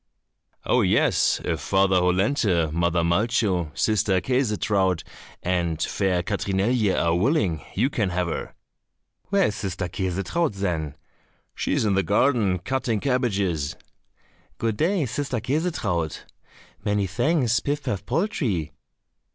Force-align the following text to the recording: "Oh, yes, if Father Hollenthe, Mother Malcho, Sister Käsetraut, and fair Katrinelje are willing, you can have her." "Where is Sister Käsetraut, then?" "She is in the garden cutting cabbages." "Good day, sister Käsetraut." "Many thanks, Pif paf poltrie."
"Oh, 0.65 0.81
yes, 0.81 1.39
if 1.45 1.59
Father 1.59 1.97
Hollenthe, 1.97 2.71
Mother 2.73 3.03
Malcho, 3.03 3.69
Sister 3.77 4.19
Käsetraut, 4.19 5.03
and 5.43 5.79
fair 5.79 6.23
Katrinelje 6.23 6.91
are 6.99 7.13
willing, 7.15 7.63
you 7.75 7.87
can 7.91 8.09
have 8.09 8.25
her." 8.27 8.55
"Where 9.25 9.45
is 9.45 9.55
Sister 9.55 9.87
Käsetraut, 9.87 10.55
then?" 10.55 10.95
"She 11.53 11.73
is 11.75 11.85
in 11.85 11.93
the 11.93 12.01
garden 12.01 12.57
cutting 12.57 12.99
cabbages." 12.99 13.75
"Good 14.57 14.77
day, 14.77 15.05
sister 15.05 15.39
Käsetraut." 15.39 16.23
"Many 16.83 17.05
thanks, 17.05 17.59
Pif 17.59 17.83
paf 17.83 18.03
poltrie." 18.03 18.71